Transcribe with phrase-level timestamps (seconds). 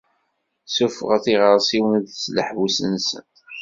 [0.67, 3.25] Suffɣet iɣersiwen seg leḥbus-nsen.